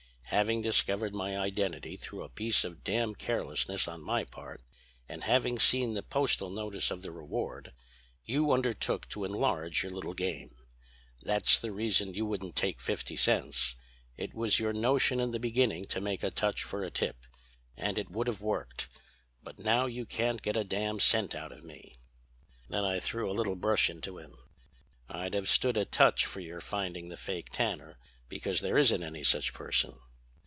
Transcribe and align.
Having 0.41 0.61
discovered 0.61 1.13
my 1.13 1.37
identity 1.37 1.97
through 1.97 2.23
a 2.23 2.29
piece 2.29 2.63
of 2.63 2.85
damned 2.85 3.19
carelessness 3.19 3.85
on 3.85 3.99
my 3.99 4.23
part, 4.23 4.61
and 5.09 5.25
having 5.25 5.59
seen 5.59 5.93
the 5.93 6.01
postal 6.01 6.49
notice 6.49 6.89
of 6.89 7.01
the 7.01 7.11
reward, 7.11 7.73
you 8.23 8.53
undertook 8.53 9.09
to 9.09 9.25
enlarge 9.25 9.83
your 9.83 9.91
little 9.91 10.13
game. 10.13 10.55
That's 11.21 11.57
the 11.59 11.73
reason 11.73 12.13
you 12.13 12.25
wouldn't 12.25 12.55
take 12.55 12.79
fifty 12.79 13.17
cents. 13.17 13.75
It 14.15 14.33
was 14.33 14.57
your 14.57 14.71
notion 14.71 15.19
in 15.19 15.31
the 15.31 15.37
beginning 15.39 15.83
to 15.87 15.99
make 15.99 16.23
a 16.23 16.31
touch 16.31 16.63
for 16.63 16.81
a 16.81 16.89
tip. 16.89 17.25
And 17.75 17.97
it 17.97 18.09
would 18.09 18.27
have 18.27 18.39
worked. 18.39 18.87
But 19.43 19.59
now 19.59 19.85
you 19.85 20.05
can't 20.05 20.41
get 20.41 20.55
a 20.55 20.63
damned 20.63 21.01
cent 21.01 21.35
out 21.35 21.51
of 21.51 21.65
me.' 21.65 21.97
Then 22.69 22.85
I 22.85 23.01
threw 23.01 23.29
a 23.29 23.35
little 23.35 23.57
brush 23.57 23.89
into 23.89 24.17
him: 24.17 24.33
'I'd 25.09 25.33
have 25.33 25.49
stood 25.49 25.75
a 25.75 25.83
touch 25.83 26.25
for 26.25 26.39
your 26.39 26.61
finding 26.61 27.09
the 27.09 27.17
fake 27.17 27.49
tanner, 27.51 27.97
because 28.29 28.61
there 28.61 28.77
isn't 28.77 29.03
any 29.03 29.25
such 29.25 29.51
person.' 29.53 29.99